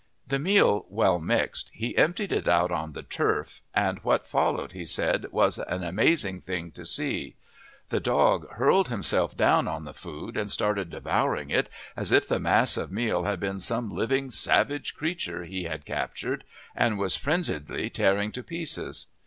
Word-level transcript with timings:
The 0.25 0.39
meal 0.39 0.87
well 0.89 1.19
mixed 1.19 1.69
he 1.75 1.95
emptied 1.95 2.31
it 2.31 2.47
out 2.47 2.71
on 2.71 2.93
the 2.93 3.03
turf, 3.03 3.61
and 3.71 3.99
what 3.99 4.25
followed, 4.25 4.71
he 4.71 4.83
said, 4.83 5.27
was 5.31 5.59
an 5.59 5.83
amazing 5.83 6.41
thing 6.41 6.71
to 6.71 6.87
see: 6.87 7.35
the 7.89 7.99
dog 7.99 8.49
hurled 8.53 8.89
himself 8.89 9.37
down 9.37 9.67
on 9.67 9.85
the 9.85 9.93
food 9.93 10.37
and 10.37 10.49
started 10.49 10.89
devouring 10.89 11.51
it 11.51 11.69
as 11.95 12.11
if 12.11 12.27
the 12.27 12.39
mass 12.39 12.77
of 12.77 12.91
meal 12.91 13.25
had 13.25 13.39
been 13.39 13.59
some 13.59 13.91
living 13.91 14.31
savage 14.31 14.95
creature 14.95 15.43
he 15.43 15.65
had 15.65 15.85
captured 15.85 16.45
and 16.75 16.97
was 16.97 17.15
frenziedly 17.15 17.91
tearing 17.93 18.31
to 18.31 18.41
pieces. 18.41 19.05